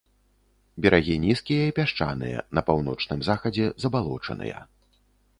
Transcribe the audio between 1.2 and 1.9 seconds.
нізкія і